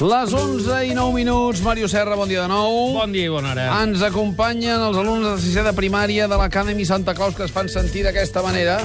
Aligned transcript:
Les 0.00 0.32
11 0.34 0.80
i 0.88 0.94
9 0.94 1.14
minuts. 1.14 1.60
Màrio 1.62 1.86
Serra, 1.86 2.16
bon 2.18 2.26
dia 2.28 2.42
de 2.42 2.48
nou. 2.50 2.96
Bon 2.96 3.12
dia 3.14 3.28
i 3.28 3.30
bona 3.30 3.52
hora. 3.52 3.66
Ens 3.84 4.02
acompanyen 4.02 4.82
els 4.82 4.96
alumnes 4.98 5.36
de 5.36 5.42
sisè 5.44 5.62
de 5.62 5.70
primària 5.76 6.26
de 6.26 6.38
l'Academy 6.40 6.82
Santa 6.88 7.14
Claus 7.14 7.36
que 7.38 7.46
es 7.46 7.54
fan 7.54 7.70
sentir 7.70 8.02
d'aquesta 8.02 8.42
manera 8.42 8.80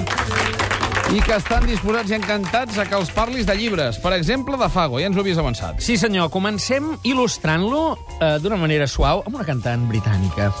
i 1.10 1.18
que 1.18 1.34
estan 1.34 1.66
disposats 1.66 2.12
i 2.12 2.14
encantats 2.14 2.78
a 2.78 2.86
que 2.86 2.94
els 2.94 3.10
parlis 3.10 3.48
de 3.48 3.56
llibres. 3.58 3.98
Per 3.98 4.12
exemple, 4.14 4.54
de 4.54 4.68
Fago, 4.70 5.00
ja 5.02 5.10
ens 5.10 5.18
ho 5.18 5.24
havies 5.24 5.40
avançat. 5.42 5.82
Sí, 5.82 5.98
senyor, 5.98 6.30
comencem 6.30 6.92
il·lustrant-lo 7.02 7.82
eh, 8.20 8.36
d'una 8.38 8.60
manera 8.60 8.86
suau 8.86 9.24
amb 9.26 9.34
una 9.34 9.48
cantant 9.48 9.88
britànica. 9.90 10.52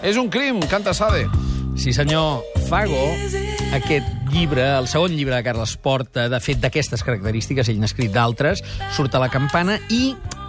És 0.00 0.16
un 0.16 0.32
crim, 0.32 0.64
canta 0.72 0.96
Sade. 0.96 1.26
Sí, 1.76 1.92
senyor, 1.92 2.40
Fago, 2.74 3.04
aquest 3.76 4.08
llibre, 4.34 4.64
el 4.74 4.88
segon 4.90 5.12
llibre 5.14 5.36
de 5.36 5.44
Carles 5.46 5.76
Porta, 5.78 6.24
de 6.26 6.40
fet 6.42 6.58
d'aquestes 6.58 7.04
característiques, 7.06 7.68
ell 7.70 7.78
n'ha 7.78 7.86
escrit 7.86 8.10
d'altres, 8.10 8.64
surt 8.96 9.14
a 9.14 9.20
la 9.22 9.28
campana 9.30 9.76
i 9.94 10.08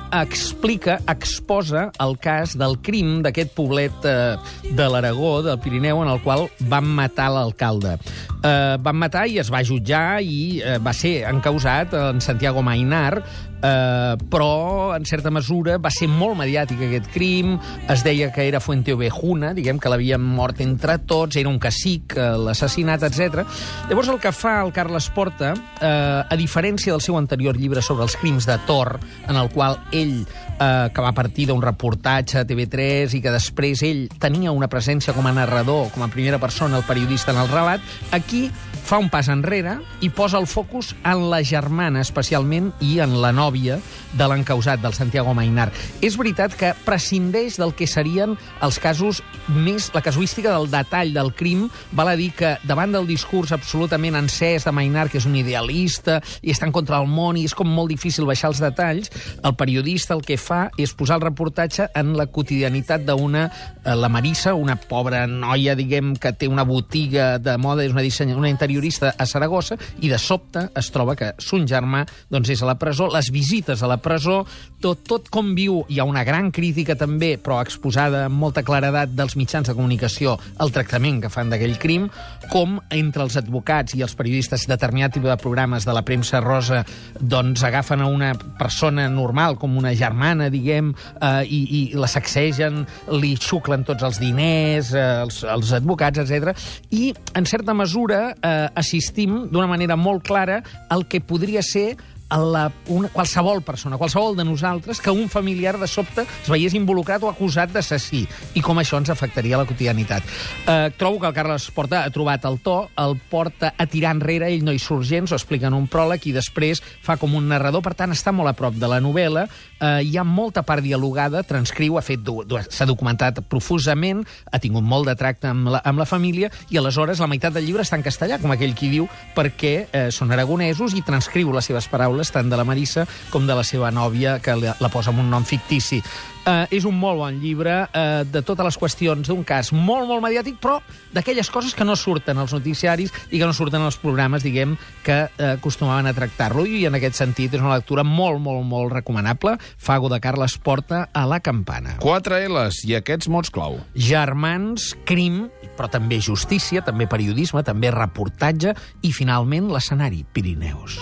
explica, 0.09 0.97
exposa 1.11 1.91
el 2.01 2.17
cas 2.17 2.55
del 2.57 2.79
crim 2.81 3.19
d'aquest 3.21 3.53
poblet 3.53 4.09
eh, 4.09 4.39
de 4.65 4.89
l'Aragó, 4.89 5.43
del 5.45 5.59
Pirineu, 5.61 6.01
en 6.01 6.09
el 6.15 6.23
qual 6.25 6.47
van 6.65 6.89
matar 6.97 7.29
l'alcalde. 7.35 7.99
Eh, 8.41 8.77
van 8.81 8.97
matar 9.05 9.27
i 9.29 9.37
es 9.43 9.53
va 9.53 9.61
jutjar 9.61 10.23
i 10.25 10.63
eh, 10.63 10.79
va 10.81 10.97
ser 10.97 11.19
encausat 11.29 11.93
en 11.99 12.25
Santiago 12.25 12.65
Mainar, 12.65 13.21
eh, 13.65 14.17
però, 14.29 14.95
en 14.95 15.05
certa 15.05 15.31
mesura, 15.33 15.77
va 15.81 15.91
ser 15.93 16.07
molt 16.11 16.37
mediàtic 16.39 16.81
aquest 16.87 17.09
crim, 17.13 17.55
es 17.91 18.03
deia 18.05 18.31
que 18.33 18.45
era 18.47 18.61
Fuente 18.61 18.93
Ovejuna, 18.93 19.53
diguem 19.57 19.79
que 19.81 19.91
l'havien 19.91 20.21
mort 20.21 20.61
entre 20.63 20.97
tots, 21.07 21.39
era 21.41 21.49
un 21.49 21.59
cacic, 21.59 22.15
eh, 22.17 22.31
l'assassinat, 22.45 23.03
etc. 23.09 23.45
Llavors 23.89 24.11
el 24.13 24.21
que 24.23 24.33
fa 24.35 24.59
el 24.63 24.73
Carles 24.75 25.09
Porta, 25.15 25.53
eh, 25.81 25.87
a 26.29 26.35
diferència 26.37 26.93
del 26.93 27.03
seu 27.03 27.17
anterior 27.17 27.57
llibre 27.57 27.81
sobre 27.81 28.05
els 28.05 28.17
crims 28.21 28.45
de 28.45 28.57
Tor, 28.67 28.99
en 29.27 29.35
el 29.35 29.49
qual 29.49 29.79
ell, 29.91 30.25
eh, 30.59 30.89
que 30.93 31.01
va 31.01 31.13
partir 31.13 31.47
d'un 31.49 31.61
reportatge 31.61 32.39
a 32.39 32.45
TV3 32.47 33.17
i 33.17 33.21
que 33.23 33.33
després 33.33 33.81
ell 33.83 34.05
tenia 34.19 34.53
una 34.55 34.69
presència 34.71 35.13
com 35.15 35.25
a 35.27 35.33
narrador, 35.35 35.89
com 35.93 36.05
a 36.05 36.11
primera 36.11 36.39
persona, 36.39 36.77
el 36.77 36.87
periodista 36.87 37.31
en 37.31 37.41
el 37.43 37.51
relat, 37.51 37.81
aquí 38.11 38.49
fa 38.85 38.99
un 39.01 39.09
pas 39.09 39.25
enrere 39.33 39.79
i 40.05 40.11
posa 40.13 40.37
el 40.37 40.45
focus 40.45 40.93
en 41.01 41.23
la 41.31 41.41
germana, 41.43 42.03
especialment, 42.05 42.69
i 42.85 42.99
en 43.01 43.15
la 43.21 43.31
nòvia 43.33 43.79
de 44.13 44.27
l'encausat, 44.29 44.79
del 44.83 44.93
Santiago 44.93 45.33
Mainar. 45.33 45.71
És 46.05 46.19
veritat 46.19 46.53
que 46.53 46.73
prescindeix 46.85 47.57
del 47.57 47.73
que 47.73 47.87
serien 47.89 48.35
els 48.61 48.77
casos 48.79 49.23
més... 49.49 49.89
la 49.95 50.03
casuística 50.05 50.53
del 50.53 50.69
detall 50.69 51.15
del 51.15 51.33
crim, 51.33 51.65
val 51.97 52.11
a 52.13 52.15
dir 52.19 52.29
que 52.37 52.55
davant 52.67 52.93
del 52.93 53.07
discurs 53.09 53.55
absolutament 53.55 54.19
encès 54.19 54.67
de 54.67 54.73
Mainar, 54.75 55.07
que 55.09 55.17
és 55.17 55.25
un 55.25 55.35
idealista 55.39 56.19
i 56.45 56.53
està 56.53 56.69
en 56.69 56.75
contra 56.75 56.99
del 56.99 57.09
món 57.09 57.39
i 57.41 57.47
és 57.49 57.57
com 57.57 57.67
molt 57.67 57.89
difícil 57.89 58.29
baixar 58.29 58.53
els 58.53 58.61
detalls, 58.61 59.09
el 59.41 59.57
periodista 59.57 60.13
el 60.13 60.21
que 60.25 60.37
fa 60.37 60.67
és 60.77 60.93
posar 60.93 61.17
el 61.17 61.25
reportatge 61.25 61.89
en 61.97 62.13
la 62.19 62.27
quotidianitat 62.29 63.05
d'una, 63.07 63.47
eh, 63.81 63.97
la 63.97 64.11
Marissa, 64.13 64.53
una 64.53 64.77
pobra 64.77 65.25
noia, 65.25 65.73
diguem, 65.75 66.13
que 66.21 66.35
té 66.37 66.47
una 66.51 66.67
botiga 66.67 67.35
de 67.41 67.57
moda, 67.57 67.83
és 67.85 67.95
una, 67.95 68.05
dissenya, 68.05 68.37
una 68.37 68.51
interiorista 68.75 69.15
a 69.17 69.25
Saragossa, 69.25 69.77
i 70.03 70.09
de 70.11 70.17
sobte 70.19 70.67
es 70.75 70.89
troba 70.91 71.15
que 71.15 71.31
son 71.39 71.65
germà 71.67 72.03
doncs, 72.31 72.51
és 72.51 72.61
a 72.61 72.67
la 72.67 72.75
presó, 72.79 73.07
les 73.13 73.29
visites 73.31 73.81
a 73.81 73.87
la 73.87 73.97
presó, 74.03 74.43
tot, 74.83 75.05
tot 75.07 75.29
com 75.31 75.53
viu, 75.55 75.83
hi 75.89 75.99
ha 75.99 76.07
una 76.07 76.25
gran 76.27 76.51
crítica 76.51 76.95
també, 76.99 77.35
però 77.41 77.61
exposada 77.63 78.25
amb 78.27 78.39
molta 78.41 78.63
claredat 78.65 79.13
dels 79.15 79.37
mitjans 79.39 79.69
de 79.69 79.75
comunicació, 79.75 80.35
el 80.61 80.73
tractament 80.75 81.21
que 81.23 81.31
fan 81.31 81.51
d'aquell 81.51 81.77
crim, 81.79 82.09
com 82.51 82.77
entre 82.93 83.23
els 83.23 83.37
advocats 83.39 83.95
i 83.95 84.03
els 84.05 84.15
periodistes 84.17 84.67
determinat 84.67 85.15
tipus 85.15 85.31
de 85.31 85.39
programes 85.39 85.87
de 85.87 85.95
la 85.95 86.03
premsa 86.05 86.41
rosa 86.43 86.83
doncs 87.19 87.63
agafen 87.63 88.03
a 88.03 88.09
una 88.11 88.33
persona 88.59 89.07
normal, 89.09 89.57
com 89.61 89.77
una 89.79 89.95
germana, 89.95 90.49
diguem, 90.51 90.91
eh, 91.21 91.45
i, 91.47 91.61
i 91.79 91.81
la 91.95 92.09
sacsegen, 92.11 92.83
li 93.15 93.35
xuclen 93.39 93.85
tots 93.87 94.03
els 94.05 94.19
diners, 94.19 94.91
eh, 94.93 95.07
els, 95.23 95.41
els 95.55 95.73
advocats, 95.79 96.21
etc. 96.25 96.51
I, 96.91 97.13
en 97.35 97.47
certa 97.49 97.73
mesura, 97.77 98.35
eh, 98.35 98.64
assistim 98.75 99.45
d'una 99.51 99.67
manera 99.67 99.95
molt 99.95 100.25
clara 100.25 100.61
al 100.89 101.05
que 101.07 101.21
podria 101.21 101.61
ser 101.65 101.95
la, 102.29 102.71
una, 102.87 103.09
qualsevol 103.09 103.61
persona, 103.61 103.97
qualsevol 103.97 104.35
de 104.35 104.43
nosaltres, 104.45 104.99
que 105.01 105.11
un 105.11 105.29
familiar 105.29 105.77
de 105.79 105.87
sobte 105.87 106.25
es 106.25 106.49
veiés 106.49 106.73
involucrat 106.73 107.23
o 107.23 107.29
acusat 107.29 107.71
d'assassí, 107.73 108.23
i 108.57 108.63
com 108.65 108.79
això 108.81 108.97
ens 108.99 109.11
afectaria 109.13 109.59
la 109.59 109.67
quotidianitat. 109.69 110.25
Eh, 110.65 110.89
trobo 110.97 111.19
que 111.21 111.29
el 111.29 111.35
Carles 111.37 111.69
Porta 111.71 112.03
ha 112.03 112.13
trobat 112.13 112.45
el 112.49 112.59
to, 112.65 112.89
el 112.97 113.17
porta 113.29 113.73
a 113.77 113.85
tirar 113.85 114.15
enrere, 114.15 114.49
ell 114.49 114.65
no 114.65 114.73
hi 114.73 114.81
surt 114.81 115.05
gens, 115.05 115.31
ho 115.31 115.37
explica 115.37 115.69
en 115.69 115.77
un 115.77 115.87
pròleg, 115.91 116.25
i 116.25 116.33
després 116.35 116.81
fa 117.05 117.17
com 117.21 117.35
un 117.37 117.47
narrador, 117.51 117.83
per 117.85 117.93
tant 117.97 118.13
està 118.15 118.33
molt 118.33 118.49
a 118.49 118.55
prop 118.57 118.73
de 118.73 118.89
la 118.89 118.99
novel·la, 119.03 119.45
eh, 119.79 120.01
hi 120.03 120.17
ha 120.17 120.25
molta 120.25 120.65
part 120.65 120.83
dialogada, 120.83 121.43
transcriu, 121.45 121.99
ha 121.99 122.05
fet 122.05 122.25
s'ha 122.69 122.89
documentat 122.89 123.43
profusament, 123.49 124.25
ha 124.51 124.59
tingut 124.59 124.83
molt 124.83 125.05
de 125.11 125.15
tracte 125.19 125.51
amb 125.51 125.69
la, 125.75 125.83
amb 125.85 126.01
la 126.01 126.09
família, 126.09 126.49
i 126.73 126.81
aleshores 126.81 127.21
la 127.21 127.29
meitat 127.29 127.53
del 127.53 127.67
llibre 127.67 127.85
està 127.85 127.99
en 127.99 128.05
castellà, 128.05 128.41
com 128.41 128.53
aquell 128.55 128.73
qui 128.75 128.89
diu, 128.89 129.07
perquè 129.37 129.75
eh, 129.85 130.07
són 130.11 130.33
aragonesos 130.33 130.95
i 130.97 131.05
transcriu 131.05 131.53
les 131.53 131.69
seves 131.69 131.87
paraules 131.91 132.14
paraules, 132.15 132.31
tant 132.31 132.49
de 132.49 132.55
la 132.55 132.63
Marissa 132.63 133.05
com 133.31 133.45
de 133.47 133.55
la 133.55 133.63
seva 133.63 133.91
nòvia, 133.91 134.39
que 134.39 134.55
la, 134.55 134.75
la 134.79 134.89
posa 134.89 135.11
amb 135.11 135.19
un 135.19 135.29
nom 135.29 135.43
fictici. 135.43 136.01
Uh, 136.45 136.67
és 136.69 136.85
un 136.85 136.93
molt 136.93 137.17
bon 137.17 137.37
llibre 137.41 137.73
uh, 137.87 138.21
de 138.29 138.41
totes 138.45 138.67
les 138.67 138.75
qüestions 138.77 139.25
d'un 139.25 139.41
cas 139.41 139.71
molt, 139.73 140.05
molt 140.05 140.21
mediàtic, 140.21 140.59
però 140.61 140.75
d'aquelles 141.15 141.49
coses 141.49 141.73
que 141.73 141.87
no 141.87 141.95
surten 141.97 142.37
als 142.37 142.53
noticiaris 142.53 143.09
i 143.31 143.39
que 143.39 143.47
no 143.47 143.55
surten 143.57 143.81
als 143.81 143.97
programes, 143.97 144.45
diguem, 144.45 144.75
que 145.01 145.23
uh, 145.25 145.55
acostumaven 145.55 146.05
a 146.05 146.13
tractar-lo. 146.13 146.67
I 146.69 146.85
en 146.85 146.99
aquest 146.99 147.17
sentit 147.17 147.57
és 147.57 147.63
una 147.63 147.73
lectura 147.73 148.05
molt, 148.05 148.37
molt, 148.45 148.61
molt 148.61 148.93
recomanable. 148.93 149.55
Fago 149.81 150.11
de 150.13 150.21
Carles 150.21 150.59
Porta 150.61 151.07
a 151.09 151.25
la 151.25 151.41
campana. 151.41 151.97
Quatre 152.03 152.43
L's 152.45 152.83
i 152.85 152.93
aquests 152.99 153.31
mots 153.33 153.49
clau. 153.49 153.79
Germans, 153.97 154.91
crim, 155.09 155.47
però 155.73 155.89
també 155.89 156.21
justícia, 156.21 156.85
també 156.85 157.09
periodisme, 157.09 157.65
també 157.65 157.89
reportatge 157.89 158.77
i, 159.01 159.09
finalment, 159.17 159.73
l'escenari 159.73 160.21
Pirineus. 160.29 161.01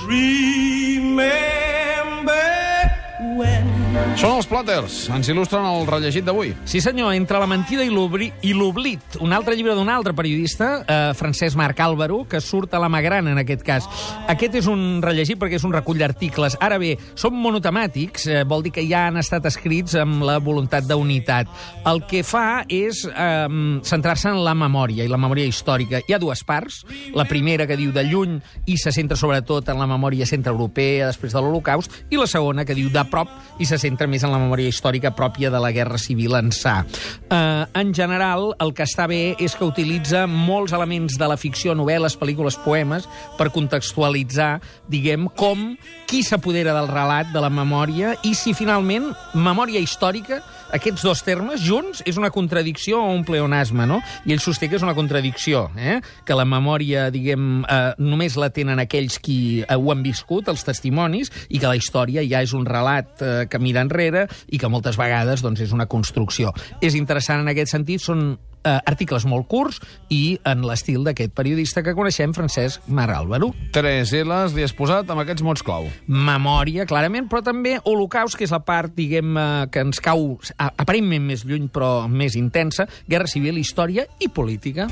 Són 4.13 4.35
els 4.37 4.45
Plotters. 4.45 4.95
Ens 5.09 5.27
il·lustren 5.31 5.65
el 5.65 5.87
rellegit 5.87 6.25
d'avui. 6.27 6.51
Sí, 6.69 6.77
senyor, 6.83 7.15
entre 7.17 7.39
la 7.41 7.47
mentida 7.49 7.81
i 7.81 7.89
l'oblit. 7.89 9.15
Un 9.25 9.33
altre 9.33 9.55
llibre 9.57 9.73
d'un 9.73 9.89
altre 9.89 10.13
periodista, 10.13 10.83
eh, 10.85 11.13
Francesc 11.17 11.57
Marc 11.57 11.79
Álvaro, 11.79 12.19
que 12.29 12.39
surt 12.39 12.75
a 12.75 12.79
la 12.79 12.89
Magrana, 12.89 13.31
en 13.31 13.39
aquest 13.41 13.63
cas. 13.63 13.87
Aquest 14.27 14.55
és 14.55 14.67
un 14.67 15.01
rellegit 15.01 15.39
perquè 15.39 15.57
és 15.57 15.63
un 15.63 15.73
recull 15.73 15.97
d'articles. 15.97 16.57
Ara 16.61 16.77
bé, 16.77 16.97
són 17.15 17.33
monotemàtics, 17.33 18.27
eh, 18.27 18.43
vol 18.43 18.61
dir 18.61 18.71
que 18.71 18.87
ja 18.87 19.07
han 19.07 19.17
estat 19.17 19.45
escrits 19.45 19.95
amb 19.95 20.21
la 20.23 20.37
voluntat 20.37 20.83
d'unitat. 20.83 21.47
El 21.85 22.05
que 22.05 22.23
fa 22.23 22.65
és 22.69 23.05
eh, 23.07 23.47
centrar-se 23.81 24.29
en 24.29 24.43
la 24.43 24.53
memòria 24.53 25.03
i 25.03 25.07
la 25.07 25.17
memòria 25.17 25.45
històrica. 25.45 26.03
Hi 26.07 26.13
ha 26.13 26.19
dues 26.19 26.43
parts. 26.43 26.85
La 27.15 27.25
primera, 27.25 27.65
que 27.65 27.77
diu 27.77 27.91
de 27.91 28.03
lluny 28.03 28.39
i 28.67 28.77
se 28.77 28.91
centra 28.91 29.17
sobretot 29.17 29.69
en 29.69 29.79
la 29.79 29.87
memòria 29.87 30.25
centroeuropea 30.25 31.07
després 31.07 31.33
de 31.33 31.41
l'Holocaust, 31.41 31.91
i 32.11 32.17
la 32.17 32.27
segona, 32.27 32.63
que 32.63 32.75
diu 32.75 32.89
de 32.93 33.03
prop 33.09 33.29
i 33.59 33.65
se 33.65 33.77
centra 33.77 33.92
més 34.09 34.23
en 34.23 34.33
la 34.33 34.39
memòria 34.41 34.71
històrica 34.71 35.13
pròpia 35.15 35.51
de 35.53 35.61
la 35.61 35.71
Guerra 35.75 35.97
Civil 36.01 36.35
en 36.39 36.51
sa. 36.51 36.81
Eh, 37.29 37.65
en 37.79 37.93
general, 37.93 38.53
el 38.59 38.73
que 38.73 38.85
està 38.87 39.07
bé 39.07 39.35
és 39.39 39.55
que 39.55 39.67
utilitza 39.67 40.25
molts 40.27 40.73
elements 40.73 41.17
de 41.19 41.27
la 41.29 41.37
ficció, 41.37 41.75
novel·les, 41.75 42.17
pel·lícules, 42.19 42.57
poemes, 42.65 43.07
per 43.37 43.51
contextualitzar, 43.53 44.57
diguem, 44.89 45.29
com 45.37 45.73
qui 46.09 46.23
s'apodera 46.23 46.73
del 46.75 46.89
relat, 46.91 47.31
de 47.33 47.41
la 47.41 47.51
memòria, 47.53 48.17
i 48.23 48.33
si 48.37 48.53
finalment 48.57 49.11
memòria 49.33 49.81
històrica 49.81 50.41
aquests 50.73 51.03
dos 51.05 51.21
termes 51.21 51.61
junts 51.61 52.01
és 52.09 52.17
una 52.17 52.31
contradicció 52.33 52.97
o 53.03 53.11
un 53.13 53.23
pleonasme, 53.27 53.85
no? 53.89 53.99
I 54.25 54.33
ell 54.33 54.41
sosté 54.41 54.69
que 54.69 54.79
és 54.79 54.85
una 54.85 54.95
contradicció, 54.97 55.67
eh? 55.77 55.99
que 56.25 56.37
la 56.37 56.47
memòria, 56.49 57.09
diguem, 57.13 57.61
eh, 57.61 57.93
només 58.01 58.37
la 58.41 58.49
tenen 58.53 58.81
aquells 58.81 59.19
qui 59.21 59.61
eh, 59.61 59.77
ho 59.77 59.91
han 59.93 60.01
viscut, 60.05 60.49
els 60.49 60.65
testimonis, 60.65 61.29
i 61.53 61.61
que 61.61 61.69
la 61.69 61.77
història 61.77 62.25
ja 62.25 62.41
és 62.41 62.55
un 62.57 62.65
relat 62.65 63.21
eh, 63.21 63.33
que 63.49 63.61
mira 63.61 63.82
enrere 63.83 64.27
i 64.49 64.61
que 64.61 64.71
moltes 64.71 64.97
vegades 64.99 65.43
doncs, 65.45 65.61
és 65.63 65.75
una 65.75 65.89
construcció. 65.91 66.53
És 66.81 66.97
interessant 66.99 67.43
en 67.43 67.51
aquest 67.53 67.75
sentit, 67.75 68.03
són 68.03 68.33
eh, 68.63 68.79
articles 68.85 69.25
molt 69.29 69.47
curts 69.51 69.79
i 70.13 70.37
en 70.47 70.63
l'estil 70.67 71.03
d'aquest 71.05 71.33
periodista 71.35 71.83
que 71.83 71.95
coneixem, 71.97 72.33
Francesc 72.35 72.87
Mar 72.87 73.09
Álvaro. 73.13 73.51
Tres 73.75 74.13
L's 74.23 74.55
li 74.55 74.65
has 74.65 74.75
posat 74.75 75.09
amb 75.11 75.23
aquests 75.23 75.45
mots 75.45 75.63
clau. 75.65 75.87
Memòria, 76.07 76.87
clarament, 76.89 77.29
però 77.31 77.43
també 77.45 77.77
holocaust, 77.83 78.37
que 78.39 78.47
és 78.47 78.55
la 78.55 78.63
part, 78.65 78.93
diguem, 78.95 79.37
eh, 79.37 79.47
que 79.71 79.83
ens 79.83 80.01
cau 80.03 80.37
aparentment 80.57 81.27
més 81.27 81.45
lluny, 81.47 81.69
però 81.73 82.07
més 82.07 82.37
intensa, 82.39 82.87
guerra 83.07 83.27
civil, 83.27 83.59
història 83.61 84.07
i 84.19 84.29
política. 84.29 84.89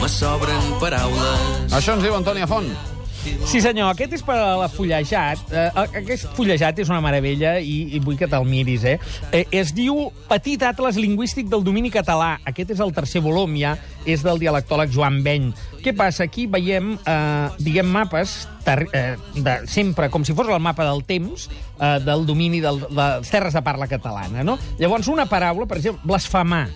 Me 0.00 0.10
sobren 0.10 0.74
paraules. 0.82 1.72
Això 1.72 1.96
ens 1.96 2.04
diu 2.04 2.16
Antònia 2.16 2.50
Font. 2.50 2.93
Sí, 3.24 3.60
senyor, 3.64 3.90
aquest 3.92 4.12
és 4.18 4.22
per 4.24 4.36
a 4.36 4.54
la 4.60 4.68
fullejat. 4.72 5.40
Eh, 5.52 5.66
aquest 6.00 6.26
fullejat 6.36 6.80
és 6.82 6.90
una 6.92 7.00
meravella 7.04 7.54
i, 7.60 7.96
i 7.96 8.00
vull 8.04 8.18
que 8.20 8.28
te'l 8.30 8.46
miris, 8.48 8.84
eh? 8.88 8.96
eh? 9.32 9.44
Es 9.54 9.72
diu 9.76 10.10
Petit 10.28 10.62
Atles 10.66 10.98
Lingüístic 11.00 11.48
del 11.52 11.64
Domini 11.64 11.92
Català. 11.94 12.34
Aquest 12.50 12.74
és 12.76 12.82
el 12.84 12.92
tercer 12.96 13.22
volum, 13.24 13.56
ja. 13.60 13.76
És 14.04 14.24
del 14.24 14.40
dialectòleg 14.42 14.92
Joan 14.92 15.22
Beny. 15.24 15.50
Què 15.84 15.94
passa? 15.96 16.28
Aquí 16.28 16.46
veiem, 16.50 16.94
eh, 17.00 17.48
diguem, 17.64 17.88
mapes 17.94 18.42
eh, 18.66 19.16
de, 19.36 19.58
sempre 19.70 20.10
com 20.12 20.24
si 20.24 20.36
fos 20.36 20.48
el 20.48 20.60
mapa 20.60 20.86
del 20.88 21.04
temps 21.08 21.48
eh, 21.48 21.98
del 22.04 22.24
domini 22.28 22.60
del, 22.64 22.80
de 22.84 22.92
les 22.96 23.30
terres 23.32 23.56
de 23.56 23.62
parla 23.64 23.88
catalana, 23.88 24.44
no? 24.44 24.58
Llavors, 24.80 25.08
una 25.12 25.28
paraula, 25.30 25.68
per 25.70 25.80
exemple, 25.80 26.04
blasfemar. 26.04 26.66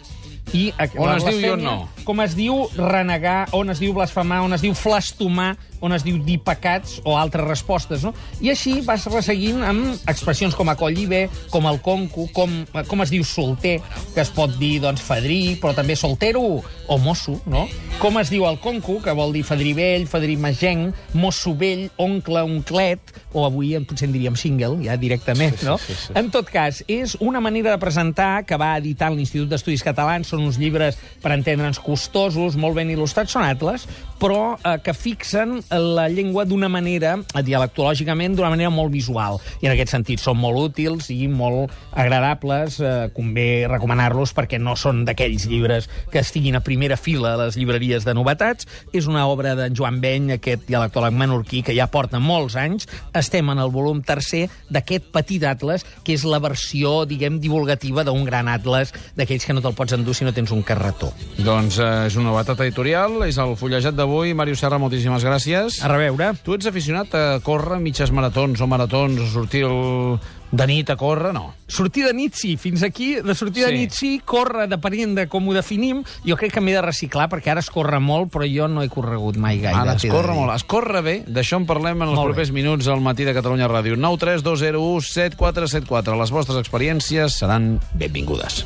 I 0.57 0.71
on 0.97 1.11
es 1.13 1.25
diu 1.27 1.41
i 1.41 1.51
on 1.53 1.65
no? 1.65 1.77
Com 2.07 2.23
es 2.25 2.35
diu 2.39 2.63
renegar, 2.77 3.49
on 3.57 3.69
es 3.73 3.83
diu 3.83 3.93
blasfemar, 3.97 4.41
on 4.47 4.57
es 4.57 4.65
diu 4.65 4.73
flastomar, 4.77 5.53
on 5.85 5.93
es 5.95 6.05
diu 6.07 6.19
dir 6.25 6.39
pecats 6.45 6.99
o 7.05 7.19
altres 7.21 7.47
respostes, 7.47 8.07
no? 8.07 8.15
I 8.41 8.53
així 8.55 8.79
vas 8.87 9.07
resseguint 9.13 9.61
amb 9.67 10.09
expressions 10.11 10.57
com 10.57 10.71
a 10.73 10.77
collibe, 10.79 11.27
com 11.53 11.69
el 11.71 11.83
conco, 11.85 12.29
com, 12.35 12.63
com 12.89 13.05
es 13.05 13.13
diu 13.13 13.27
solter, 13.29 13.79
que 14.15 14.25
es 14.25 14.33
pot 14.35 14.57
dir, 14.59 14.79
doncs, 14.85 15.05
fadrí, 15.05 15.59
però 15.61 15.75
també 15.77 15.99
soltero 15.99 16.45
o 16.89 16.99
mosso, 17.03 17.39
no? 17.47 17.67
Com 17.99 18.15
es 18.21 18.29
diu 18.31 18.45
el 18.47 18.61
conco, 18.63 19.01
que 19.03 19.11
vol 19.11 19.33
dir 19.35 19.41
fadrí 19.43 19.73
vell, 19.75 20.05
fadrí 20.07 20.37
magenc, 20.39 20.95
mosso 21.19 21.51
vell, 21.59 21.89
oncle, 21.99 22.45
onclet, 22.47 23.11
o 23.35 23.43
avui 23.43 23.73
potser 23.83 24.07
en 24.07 24.13
diríem 24.15 24.37
single, 24.39 24.77
ja 24.85 24.95
directament, 24.97 25.57
sí, 25.59 25.67
no? 25.67 25.75
Sí, 25.83 25.97
sí, 25.97 26.07
sí. 26.07 26.15
En 26.17 26.31
tot 26.31 26.47
cas, 26.47 26.79
és 26.87 27.17
una 27.19 27.43
manera 27.43 27.73
de 27.75 27.81
presentar 27.83 28.45
que 28.47 28.57
va 28.61 28.77
editar 28.79 29.11
l'Institut 29.11 29.51
d'Estudis 29.51 29.83
Catalans, 29.83 30.31
són 30.31 30.45
uns 30.47 30.61
llibres 30.63 31.01
per 31.25 31.35
entendre'ns 31.35 31.83
costosos, 31.83 32.55
molt 32.55 32.79
ben 32.79 32.93
il·lustrats, 32.95 33.35
són 33.35 33.49
atles, 33.49 33.89
però 34.23 34.55
eh, 34.55 34.77
que 34.83 34.95
fixen 34.95 35.59
la 35.69 36.07
llengua 36.07 36.47
d'una 36.47 36.71
manera, 36.71 37.17
dialectològicament, 37.35 38.39
d'una 38.39 38.53
manera 38.55 38.71
molt 38.71 38.95
visual. 38.95 39.41
I 39.59 39.67
en 39.67 39.75
aquest 39.75 39.97
sentit 39.97 40.23
són 40.23 40.39
molt 40.39 40.63
útils 40.71 41.11
i 41.15 41.27
molt 41.27 41.75
agradables. 41.99 42.79
Eh, 42.79 42.95
convé 43.15 43.67
recomanar-los 43.67 44.35
perquè 44.39 44.63
no 44.63 44.79
són 44.79 45.05
d'aquells 45.09 45.49
llibres 45.51 45.91
que 46.13 46.23
estiguin 46.23 46.59
a 46.59 46.65
primera 46.65 46.99
fila 46.99 47.35
a 47.35 47.43
les 47.45 47.59
llibreries 47.59 47.88
de 48.05 48.15
novetats. 48.17 48.69
És 48.93 49.09
una 49.09 49.27
obra 49.31 49.55
d'en 49.59 49.77
Joan 49.77 50.01
Beny, 50.03 50.35
aquest 50.37 50.67
dialectòleg 50.69 51.17
menorquí, 51.17 51.63
que 51.67 51.77
ja 51.77 51.89
porta 51.91 52.21
molts 52.21 52.57
anys. 52.61 52.89
Estem 53.17 53.49
en 53.53 53.63
el 53.63 53.73
volum 53.75 54.03
tercer 54.05 54.47
d'aquest 54.71 55.11
petit 55.15 55.45
atles, 55.49 55.85
que 56.05 56.15
és 56.17 56.25
la 56.29 56.41
versió, 56.43 57.03
diguem, 57.09 57.41
divulgativa 57.43 58.05
d'un 58.05 58.25
gran 58.29 58.49
atles, 58.53 58.93
d'aquells 59.17 59.47
que 59.49 59.57
no 59.57 59.65
te'l 59.65 59.77
pots 59.79 59.97
endur 59.97 60.17
si 60.17 60.29
no 60.29 60.35
tens 60.37 60.53
un 60.55 60.63
carretó. 60.67 61.13
Doncs 61.39 61.81
eh, 61.81 61.91
és 62.09 62.19
una 62.21 62.31
novetat 62.31 62.61
editorial, 62.67 63.23
és 63.29 63.39
el 63.41 63.57
fullejat 63.59 63.97
d'avui. 63.99 64.35
Màrius 64.39 64.63
Serra, 64.65 64.81
moltíssimes 64.83 65.25
gràcies. 65.25 65.81
A 65.83 65.93
reveure. 65.93 66.33
Tu 66.45 66.59
ets 66.59 66.69
aficionat 66.71 67.15
a 67.15 67.27
córrer 67.45 67.81
mitges 67.83 68.13
maratons 68.15 68.61
o 68.61 68.71
maratons, 68.71 69.23
o 69.23 69.31
sortir 69.33 69.65
el... 69.69 70.19
de 70.51 70.67
nit 70.67 70.91
a 70.91 70.97
córrer, 70.97 71.33
no? 71.35 71.53
Sortir 71.69 72.07
de 72.07 72.15
nit, 72.17 72.35
sí. 72.35 72.57
Fins 72.57 72.83
aquí, 72.83 73.17
de 73.17 73.35
sortir 73.35 73.65
sí. 73.65 73.71
de 73.71 73.77
nit, 73.77 73.93
sí. 73.93 74.13
Córrer, 74.25 74.69
depenent 74.71 75.15
de 75.19 75.27
com 75.29 75.49
ho 75.49 75.57
definim, 75.57 76.03
jo 76.25 76.39
crec 76.41 76.55
que 76.57 76.63
m'he 76.65 76.77
de 76.77 76.85
reciclar, 76.85 77.29
perquè 77.33 77.53
ara 77.53 77.65
es 77.65 77.71
corre 77.73 78.01
molt, 78.01 78.33
però 78.33 78.49
jo 78.49 78.69
no 78.73 78.85
he 78.85 78.89
corregut 78.93 79.37
mai 79.37 79.61
gaire. 79.61 79.83
Ara 79.83 79.99
es 79.99 80.09
corre 80.09 80.37
molt. 80.37 80.55
Es 80.57 80.65
corre 80.65 81.03
bé. 81.05 81.19
D'això 81.27 81.61
en 81.61 81.69
parlem 81.69 82.03
en 82.03 82.13
els 82.13 82.19
molt 82.19 82.33
propers 82.33 82.53
bé. 82.53 82.61
minuts 82.63 82.89
al 82.89 83.05
matí 83.05 83.29
de 83.29 83.37
Catalunya 83.37 83.69
Ràdio. 83.69 83.99
9 84.01 84.25
3 84.25 84.47
2 84.47 84.65
0 84.65 84.83
1 84.97 85.13
7 85.13 85.37
4 85.37 85.69
7 85.77 85.87
4. 85.89 86.19
Les 86.23 86.35
vostres 86.35 86.59
experiències 86.65 87.39
seran 87.43 87.77
benvingudes. 87.95 88.65